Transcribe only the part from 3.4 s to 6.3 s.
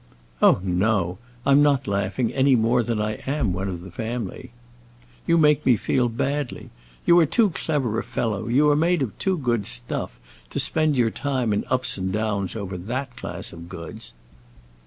one of the family. You make me feel